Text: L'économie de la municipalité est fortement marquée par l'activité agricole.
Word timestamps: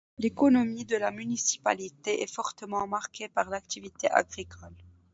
L'économie 0.17 0.83
de 0.83 0.97
la 0.97 1.11
municipalité 1.11 2.23
est 2.23 2.33
fortement 2.33 2.87
marquée 2.87 3.27
par 3.29 3.51
l'activité 3.51 4.09
agricole. 4.09 4.73